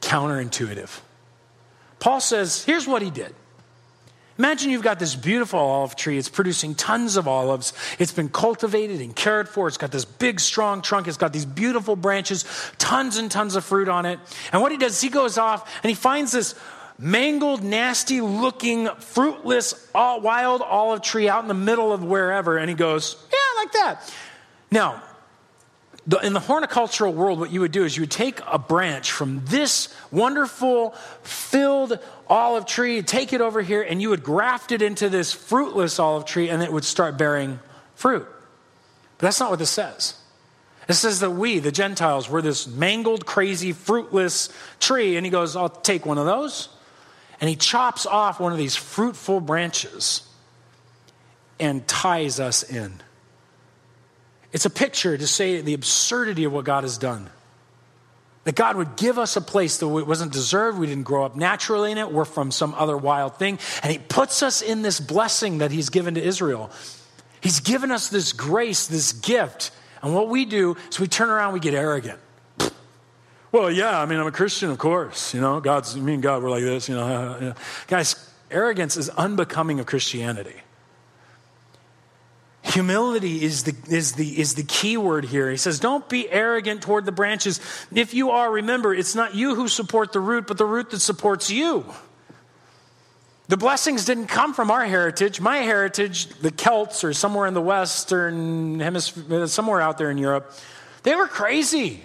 [0.00, 1.00] counterintuitive.
[1.98, 3.34] Paul says, here's what he did.
[4.38, 6.16] Imagine you've got this beautiful olive tree.
[6.16, 7.72] It's producing tons of olives.
[7.98, 9.66] It's been cultivated and cared for.
[9.66, 11.08] It's got this big, strong trunk.
[11.08, 12.44] It's got these beautiful branches,
[12.78, 14.20] tons and tons of fruit on it.
[14.52, 16.54] And what he does is he goes off and he finds this
[16.98, 22.58] mangled, nasty looking, fruitless, wild olive tree out in the middle of wherever.
[22.58, 24.14] And he goes, Yeah, like that.
[24.70, 25.02] Now,
[26.22, 29.42] in the horticultural world, what you would do is you would take a branch from
[29.44, 35.08] this wonderful, filled olive tree, take it over here, and you would graft it into
[35.08, 37.60] this fruitless olive tree, and it would start bearing
[37.94, 38.26] fruit.
[39.18, 40.14] But that's not what this says.
[40.88, 44.48] It says that we, the Gentiles, were this mangled, crazy, fruitless
[44.80, 45.16] tree.
[45.16, 46.70] And he goes, I'll take one of those.
[47.40, 50.22] And he chops off one of these fruitful branches
[51.60, 53.00] and ties us in.
[54.52, 57.30] It's a picture to say the absurdity of what God has done.
[58.44, 60.78] That God would give us a place that wasn't deserved.
[60.78, 62.10] We didn't grow up naturally in it.
[62.10, 63.58] We're from some other wild thing.
[63.82, 66.70] And He puts us in this blessing that He's given to Israel.
[67.40, 69.70] He's given us this grace, this gift.
[70.02, 72.18] And what we do is we turn around, we get arrogant.
[73.50, 75.32] Well, yeah, I mean, I'm a Christian, of course.
[75.32, 77.06] You know, God's, me and God, we're like this, you know.
[77.06, 77.54] Uh,
[77.86, 78.14] Guys,
[78.50, 80.54] arrogance is unbecoming of Christianity.
[82.62, 85.50] Humility is the, is, the, is the key word here.
[85.50, 87.60] He says, Don't be arrogant toward the branches.
[87.94, 91.00] If you are, remember, it's not you who support the root, but the root that
[91.00, 91.86] supports you.
[93.46, 95.40] The blessings didn't come from our heritage.
[95.40, 100.52] My heritage, the Celts, or somewhere in the Western Hemisphere, somewhere out there in Europe,
[101.04, 102.02] they were crazy.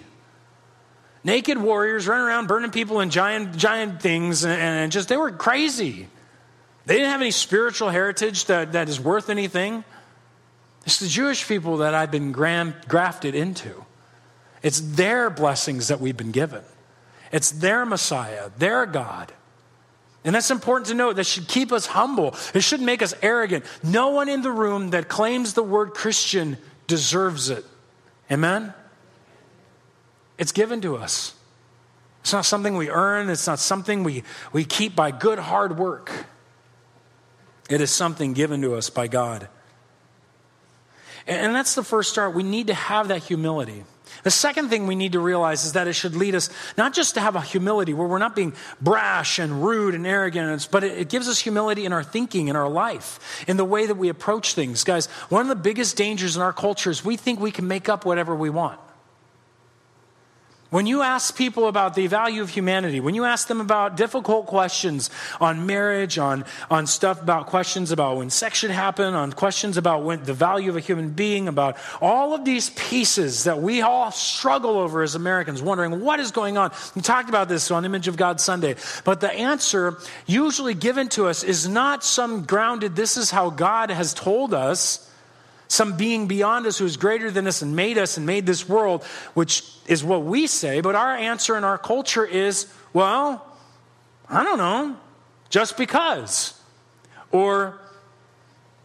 [1.24, 5.30] Naked warriors running around burning people in giant, giant things, and, and just, they were
[5.30, 6.06] crazy.
[6.86, 9.84] They didn't have any spiritual heritage that, that is worth anything.
[10.84, 13.84] It's the Jewish people that I've been grafted into.
[14.62, 16.62] It's their blessings that we've been given.
[17.32, 19.32] It's their Messiah, their God.
[20.24, 21.16] And that's important to note.
[21.16, 22.34] That should keep us humble.
[22.54, 23.64] It shouldn't make us arrogant.
[23.82, 26.56] No one in the room that claims the word Christian
[26.86, 27.64] deserves it.
[28.30, 28.72] Amen?
[30.38, 31.34] It's given to us.
[32.22, 36.10] It's not something we earn, it's not something we, we keep by good hard work.
[37.68, 39.48] It is something given to us by God.
[41.26, 42.34] And that's the first start.
[42.34, 43.84] We need to have that humility.
[44.22, 47.14] The second thing we need to realize is that it should lead us not just
[47.14, 51.08] to have a humility where we're not being brash and rude and arrogant, but it,
[51.08, 54.54] gives us humility in our thinking, in our life, in the way that we approach
[54.54, 54.84] things.
[54.84, 57.88] Guys, one of the biggest dangers in our culture is we think we can make
[57.88, 58.78] up whatever we want.
[60.74, 64.46] When you ask people about the value of humanity, when you ask them about difficult
[64.46, 65.08] questions
[65.40, 70.02] on marriage, on, on stuff about questions about when sex should happen, on questions about
[70.02, 74.10] when, the value of a human being, about all of these pieces that we all
[74.10, 76.72] struggle over as Americans, wondering what is going on.
[76.96, 81.28] We talked about this on Image of God Sunday, but the answer usually given to
[81.28, 85.08] us is not some grounded, this is how God has told us
[85.68, 88.68] some being beyond us who is greater than us and made us and made this
[88.68, 90.80] world, which is what we say.
[90.80, 93.44] But our answer in our culture is, well,
[94.28, 94.96] I don't know,
[95.50, 96.58] just because.
[97.32, 97.80] Or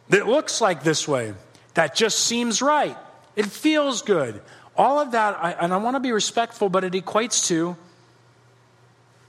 [0.10, 1.34] it looks like this way.
[1.76, 2.98] That just seems right.
[3.36, 4.42] It feels good.
[4.76, 7.76] All of that, I, and I want to be respectful, but it equates to,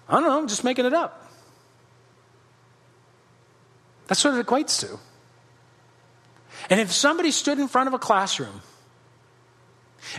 [0.08, 1.30] I don't know, I'm just making it up.
[4.06, 4.98] That's what it equates to.
[6.70, 8.62] And if somebody stood in front of a classroom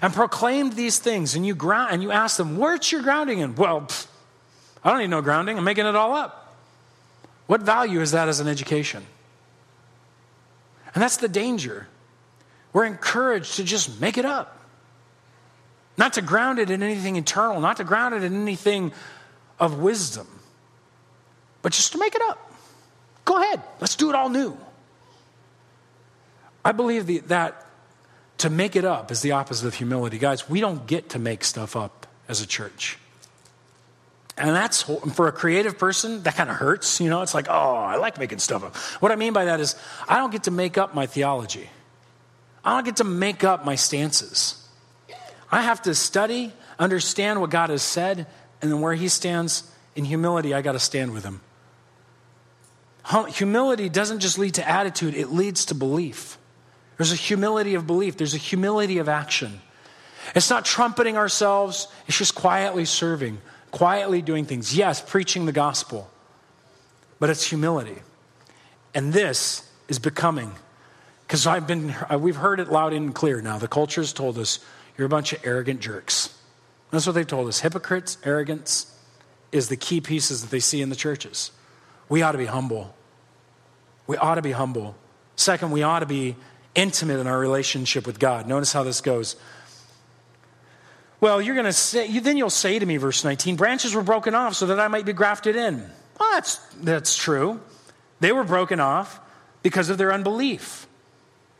[0.02, 3.56] and proclaimed these things and you ground and you ask them, where's your grounding in?
[3.56, 4.08] Well, pff,
[4.84, 5.58] I don't need no grounding.
[5.58, 6.58] I'm making it all up.
[7.48, 9.04] What value is that as an education?
[10.94, 11.88] And that's the danger.
[12.74, 14.58] We're encouraged to just make it up.
[15.98, 18.92] Not to ground it in anything eternal, not to ground it in anything
[19.60, 20.28] of wisdom,
[21.62, 22.52] but just to make it up.
[23.24, 24.58] Go ahead, let's do it all new.
[26.63, 27.65] I believe the, that
[28.39, 30.17] to make it up is the opposite of humility.
[30.17, 32.97] Guys, we don't get to make stuff up as a church.
[34.38, 37.00] And that's for a creative person, that kind of hurts.
[37.00, 38.76] You know, it's like, oh, I like making stuff up.
[39.02, 39.76] What I mean by that is,
[40.08, 41.69] I don't get to make up my theology,
[42.63, 44.58] I don't get to make up my stances.
[45.54, 48.26] I have to study, understand what God has said,
[48.62, 51.41] and then where He stands in humility, I got to stand with Him.
[53.34, 56.38] Humility doesn't just lead to attitude, it leads to belief.
[56.98, 59.62] There's a humility of belief, there's a humility of action.
[60.36, 64.76] It's not trumpeting ourselves, it's just quietly serving, quietly doing things.
[64.76, 66.10] Yes, preaching the gospel,
[67.20, 67.98] but it's humility.
[68.94, 70.52] And this is becoming,
[71.26, 73.58] because I've been, uh, we've heard it loud and clear now.
[73.58, 74.60] The culture has told us
[74.98, 76.38] you're a bunch of arrogant jerks.
[76.92, 78.88] That's what they've told us hypocrites, arrogance.
[79.52, 81.52] is the key pieces that they see in the churches.
[82.10, 82.94] We ought to be humble.
[84.08, 84.96] We ought to be humble.
[85.36, 86.36] Second, we ought to be
[86.76, 88.48] intimate in our relationship with God.
[88.48, 89.36] Notice how this goes.
[91.20, 94.02] Well, you're going to say, you, then you'll say to me, verse 19, branches were
[94.02, 95.78] broken off so that I might be grafted in.
[96.20, 97.60] Well, that's, that's true.
[98.20, 99.20] They were broken off
[99.62, 100.88] because of their unbelief.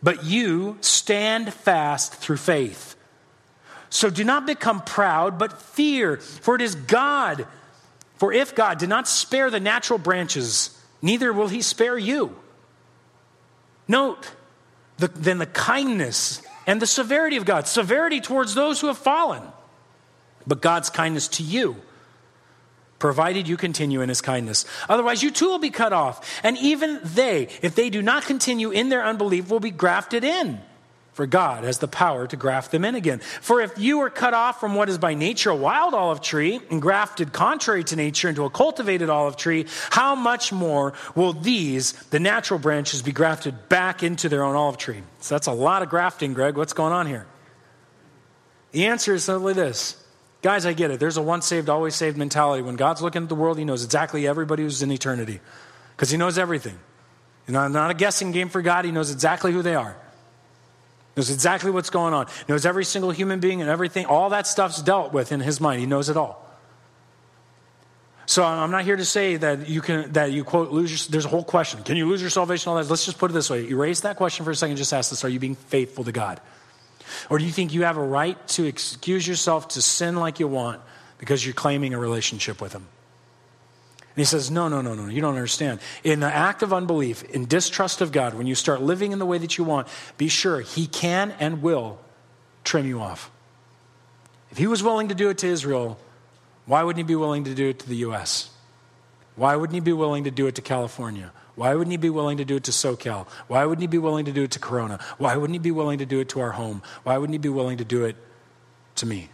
[0.02, 2.95] But you stand fast through faith.
[3.89, 7.45] So do not become proud, but fear, for it is God.
[8.15, 12.36] For if God did not spare the natural branches, neither will he spare you.
[13.88, 14.32] Note
[15.01, 19.43] the, then the kindness and the severity of God severity towards those who have fallen,
[20.45, 21.75] but God's kindness to you
[22.99, 24.63] provided you continue in his kindness.
[24.87, 26.39] Otherwise, you too will be cut off.
[26.43, 30.61] And even they, if they do not continue in their unbelief, will be grafted in.
[31.21, 33.19] For God has the power to graft them in again.
[33.19, 36.60] For if you are cut off from what is by nature a wild olive tree
[36.71, 41.91] and grafted contrary to nature into a cultivated olive tree, how much more will these,
[42.10, 45.03] the natural branches, be grafted back into their own olive tree?
[45.19, 46.57] So that's a lot of grafting, Greg.
[46.57, 47.27] What's going on here?
[48.71, 50.03] The answer is simply this
[50.41, 50.99] Guys, I get it.
[50.99, 52.63] There's a once saved, always saved mentality.
[52.63, 55.39] When God's looking at the world, He knows exactly everybody who's in eternity
[55.95, 56.79] because He knows everything.
[57.45, 58.86] You know, not a guessing game for God.
[58.86, 60.00] He knows exactly who they are.
[61.15, 62.28] Knows exactly what's going on.
[62.47, 64.06] Knows every single human being and everything.
[64.06, 65.82] All that stuff's dealt with in His mind.
[65.82, 66.47] He knows it all.
[68.26, 71.12] So I'm not here to say that you can that you quote lose your.
[71.12, 71.84] There's a whole question.
[71.84, 72.69] Can you lose your salvation?
[72.69, 72.89] All that.
[72.89, 73.67] Let's just put it this way.
[73.67, 74.78] Erase that question for a second.
[74.78, 76.39] Just ask this: Are you being faithful to God?
[77.30, 80.47] Or do you think you have a right to excuse yourself to sin like you
[80.47, 80.82] want
[81.17, 82.88] because you're claiming a relationship with Him?
[84.15, 85.80] And he says, No, no, no, no, you don't understand.
[86.04, 89.26] In the act of unbelief, in distrust of God, when you start living in the
[89.26, 92.00] way that you want, be sure He can and will
[92.63, 93.32] trim you off.
[94.52, 95.97] If He was willing to do it to Israel,
[96.65, 98.50] why wouldn't He be willing to do it to the U.S.?
[99.36, 101.32] Why wouldn't He be willing to do it to California?
[101.56, 103.28] Why wouldn't he be willing to do it to SoCal?
[103.47, 105.00] Why wouldn't he be willing to do it to Corona?
[105.17, 106.82] Why wouldn't he be willing to do it to our home?
[107.04, 108.15] Why wouldn't he be willing to do it
[108.95, 109.30] to me?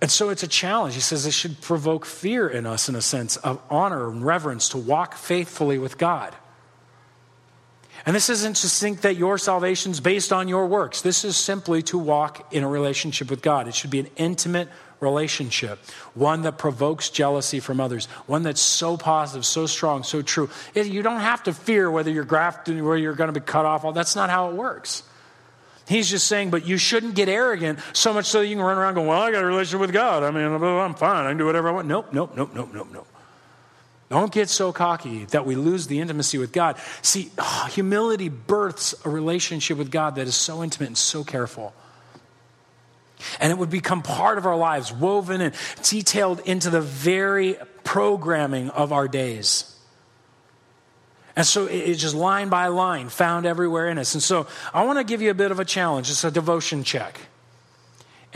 [0.00, 0.94] And so it's a challenge.
[0.94, 4.68] He says it should provoke fear in us, in a sense of honor and reverence
[4.70, 6.34] to walk faithfully with God.
[8.04, 11.00] And this isn't to think that your salvation is based on your works.
[11.00, 13.68] This is simply to walk in a relationship with God.
[13.68, 14.68] It should be an intimate
[15.00, 15.78] relationship,
[16.14, 20.48] one that provokes jealousy from others, one that's so positive, so strong, so true.
[20.74, 23.94] You don't have to fear whether you're grafted, whether you're going to be cut off.
[23.94, 25.02] That's not how it works.
[25.88, 28.76] He's just saying, but you shouldn't get arrogant so much so that you can run
[28.76, 30.24] around going, well, I got a relationship with God.
[30.24, 31.26] I mean, I'm fine.
[31.26, 31.86] I can do whatever I want.
[31.86, 33.06] Nope, nope, nope, nope, nope, nope.
[34.08, 36.76] Don't get so cocky that we lose the intimacy with God.
[37.02, 37.30] See,
[37.70, 41.72] humility births a relationship with God that is so intimate and so careful.
[43.40, 48.70] And it would become part of our lives, woven and detailed into the very programming
[48.70, 49.75] of our days.
[51.36, 54.14] And so it's just line by line, found everywhere in us.
[54.14, 56.10] And so I want to give you a bit of a challenge.
[56.10, 57.20] It's a devotion check.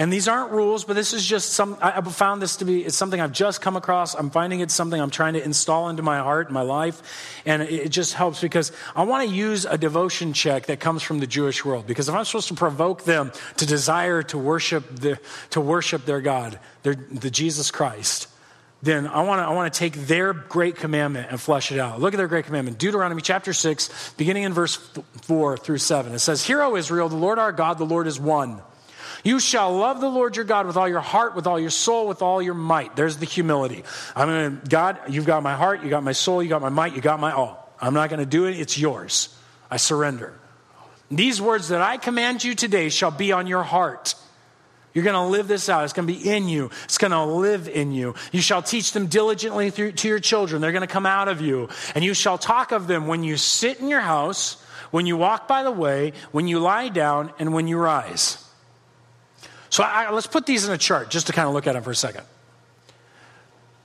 [0.01, 2.97] And these aren't rules, but this is just some, I found this to be, it's
[2.97, 4.15] something I've just come across.
[4.15, 7.43] I'm finding it's something I'm trying to install into my heart, my life.
[7.45, 11.19] And it just helps because I want to use a devotion check that comes from
[11.19, 11.87] the Jewish world.
[11.87, 15.19] Because if I'm supposed to provoke them to desire to worship, the,
[15.51, 18.29] to worship their God, their, the Jesus Christ,
[18.83, 22.01] then I want to I want to take their great commandment and flesh it out.
[22.01, 22.79] Look at their great commandment.
[22.79, 24.77] Deuteronomy chapter 6, beginning in verse
[25.23, 26.15] 4 through 7.
[26.15, 28.63] It says, Hear, O Israel, the Lord our God, the Lord is one.
[29.23, 32.09] You shall love the Lord your God with all your heart, with all your soul,
[32.09, 32.97] with all your might.
[32.97, 33.85] There's the humility.
[34.17, 36.71] I'm going to, God, you've got my heart, you got my soul, you got my
[36.71, 37.71] might, you got my all.
[37.81, 38.59] I'm not going to do it.
[38.59, 39.35] It's yours.
[39.71, 40.33] I surrender.
[41.11, 44.15] These words that I command you today shall be on your heart.
[44.93, 45.85] You're going to live this out.
[45.85, 46.71] It's going to be in you.
[46.85, 48.15] It's going to live in you.
[48.33, 50.61] You shall teach them diligently through, to your children.
[50.61, 51.69] They're going to come out of you.
[51.95, 55.47] And you shall talk of them when you sit in your house, when you walk
[55.47, 58.45] by the way, when you lie down, and when you rise.
[59.69, 61.85] So I, let's put these in a chart just to kind of look at them
[61.85, 62.25] for a second.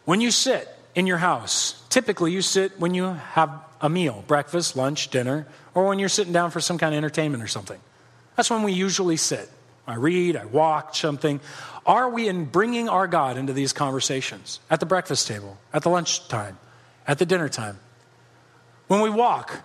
[0.05, 4.75] When you sit in your house, typically you sit when you have a meal breakfast,
[4.75, 5.45] lunch, dinner,
[5.75, 7.79] or when you're sitting down for some kind of entertainment or something.
[8.35, 9.49] That's when we usually sit.
[9.87, 11.39] I read, I walk, something.
[11.85, 14.59] Are we in bringing our God into these conversations?
[14.69, 16.57] At the breakfast table, at the lunch time,
[17.07, 17.79] at the dinner time?
[18.87, 19.63] When we walk,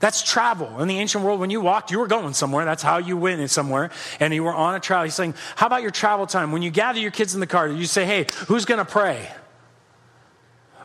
[0.00, 0.80] that's travel.
[0.80, 2.64] In the ancient world, when you walked, you were going somewhere.
[2.64, 3.90] That's how you went somewhere.
[4.20, 5.04] And you were on a travel.
[5.04, 6.52] He's saying, How about your travel time?
[6.52, 9.28] When you gather your kids in the car, you say, Hey, who's going to pray?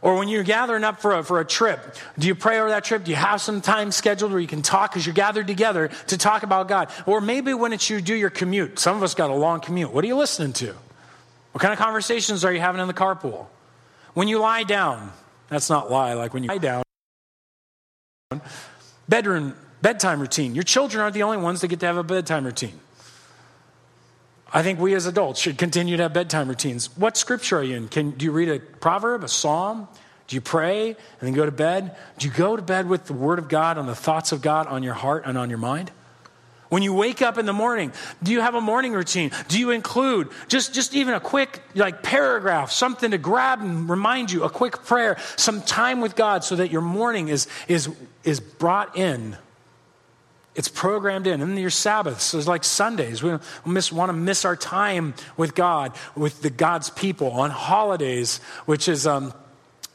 [0.04, 2.84] Or when you're gathering up for a, for a trip, do you pray over that
[2.84, 3.06] trip?
[3.06, 6.18] Do you have some time scheduled where you can talk because you're gathered together to
[6.18, 6.90] talk about God?
[7.06, 8.80] Or maybe when it's you do your commute.
[8.80, 9.94] Some of us got a long commute.
[9.94, 10.76] What are you listening to?
[11.54, 13.46] What kind of conversations are you having in the carpool?
[14.14, 15.14] When you lie down,
[15.48, 16.84] that's not lie, like when you lie down.
[19.08, 20.54] Bedroom, bedtime routine.
[20.54, 22.78] Your children aren't the only ones that get to have a bedtime routine.
[24.54, 26.96] I think we as adults should continue to have bedtime routines.
[26.96, 27.88] What scripture are you in?
[27.88, 29.88] Can, do you read a proverb, a psalm?
[30.28, 31.96] Do you pray and then go to bed?
[32.20, 34.68] Do you go to bed with the Word of God and the thoughts of God
[34.68, 35.92] on your heart and on your mind?
[36.70, 37.92] When you wake up in the morning,
[38.22, 39.32] do you have a morning routine?
[39.48, 44.32] Do you include just, just even a quick like paragraph, something to grab and remind
[44.32, 47.90] you, a quick prayer, some time with God so that your morning is, is,
[48.24, 49.36] is brought in
[50.56, 51.42] it's programmed in.
[51.42, 53.24] And your Sabbaths is like Sundays.
[53.24, 58.40] We miss, want to miss our time with God, with the God's people on holidays,
[58.66, 59.34] which is um,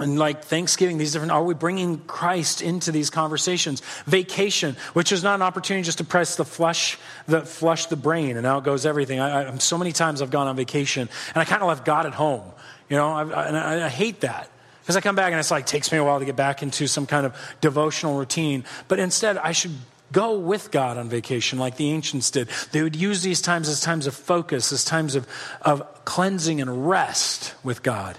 [0.00, 3.82] and like Thanksgiving, these different, are we bringing Christ into these conversations?
[4.06, 8.36] Vacation, which is not an opportunity just to press the flush, the flush the brain,
[8.36, 9.18] and out goes everything.
[9.18, 12.06] I, I, so many times I've gone on vacation, and I kind of left God
[12.06, 12.44] at home.
[12.88, 14.48] You know, I, and I, I hate that
[14.82, 16.86] because I come back and it's like takes me a while to get back into
[16.86, 18.64] some kind of devotional routine.
[18.86, 19.74] But instead, I should
[20.12, 22.48] go with God on vacation like the ancients did.
[22.72, 25.26] They would use these times as times of focus, as times of,
[25.62, 28.18] of cleansing and rest with God.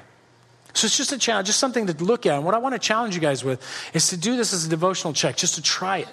[0.73, 2.35] So it's just a challenge, just something to look at.
[2.35, 4.69] And what I want to challenge you guys with is to do this as a
[4.69, 6.09] devotional check, just to try it.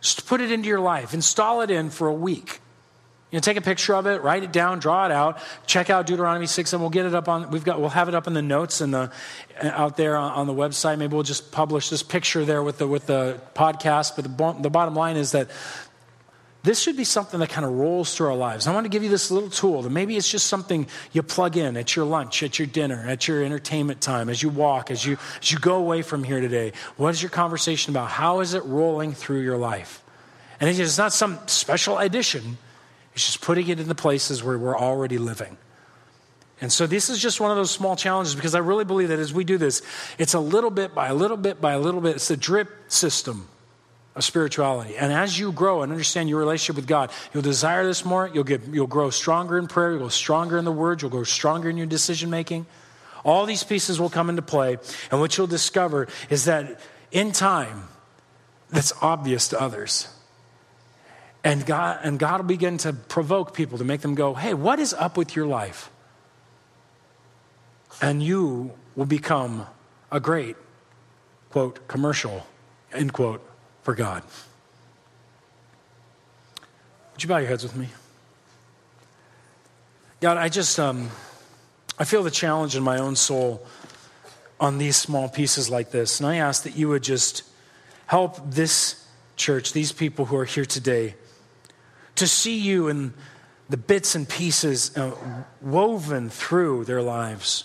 [0.00, 2.60] Just put it into your life, install it in for a week.
[3.30, 6.06] You know, take a picture of it, write it down, draw it out, check out
[6.06, 8.32] Deuteronomy 6, and we'll get it up on, we've got, we'll have it up in
[8.32, 9.10] the notes and the,
[9.62, 10.98] uh, out there on the website.
[10.98, 14.16] Maybe we'll just publish this picture there with the, with the podcast.
[14.16, 15.50] But the, the bottom line is that
[16.62, 18.66] this should be something that kind of rolls through our lives.
[18.66, 21.56] I want to give you this little tool that maybe it's just something you plug
[21.56, 25.04] in at your lunch, at your dinner, at your entertainment time, as you walk, as
[25.04, 26.72] you, as you go away from here today.
[26.96, 28.10] What is your conversation about?
[28.10, 30.02] How is it rolling through your life?
[30.60, 32.58] And it's not some special addition,
[33.18, 35.56] it's just putting it in the places where we're already living.
[36.60, 39.18] And so this is just one of those small challenges because I really believe that
[39.18, 39.82] as we do this,
[40.18, 42.14] it's a little bit by a little bit by a little bit.
[42.14, 43.48] It's a drip system
[44.14, 44.96] of spirituality.
[44.96, 48.30] And as you grow and understand your relationship with God, you'll desire this more.
[48.32, 49.90] You'll, get, you'll grow stronger in prayer.
[49.92, 51.02] You'll go stronger in the Word.
[51.02, 52.66] You'll grow stronger in your decision making.
[53.24, 54.78] All these pieces will come into play.
[55.10, 57.88] And what you'll discover is that in time,
[58.70, 60.08] that's obvious to others.
[61.48, 64.78] And God, and God will begin to provoke people to make them go, hey, what
[64.78, 65.88] is up with your life?
[68.02, 69.66] And you will become
[70.12, 70.56] a great,
[71.48, 72.46] quote, commercial,
[72.92, 73.42] end quote,
[73.82, 74.24] for God.
[77.14, 77.88] Would you bow your heads with me?
[80.20, 81.08] God, I just, um,
[81.98, 83.66] I feel the challenge in my own soul
[84.60, 86.20] on these small pieces like this.
[86.20, 87.42] And I ask that you would just
[88.04, 91.14] help this church, these people who are here today,
[92.18, 93.14] to see you in
[93.68, 95.14] the bits and pieces uh,
[95.60, 97.64] woven through their lives.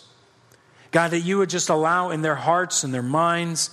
[0.92, 3.72] God, that you would just allow in their hearts and their minds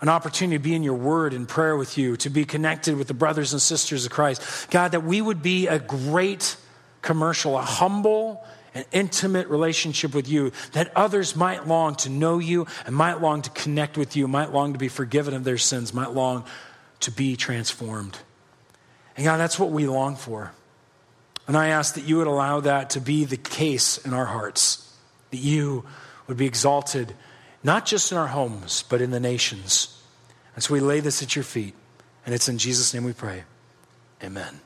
[0.00, 3.08] an opportunity to be in your word and prayer with you, to be connected with
[3.08, 4.70] the brothers and sisters of Christ.
[4.70, 6.56] God, that we would be a great
[7.02, 8.44] commercial, a humble
[8.74, 13.42] and intimate relationship with you, that others might long to know you and might long
[13.42, 16.44] to connect with you, might long to be forgiven of their sins, might long
[17.00, 18.18] to be transformed.
[19.18, 20.52] And God, that's what we long for.
[21.48, 24.96] And I ask that you would allow that to be the case in our hearts,
[25.32, 25.84] that you
[26.28, 27.14] would be exalted
[27.64, 30.00] not just in our homes, but in the nations.
[30.54, 31.74] And so we lay this at your feet.
[32.24, 33.42] And it's in Jesus' name we pray.
[34.22, 34.60] Amen.